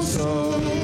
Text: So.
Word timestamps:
So. 0.00 0.77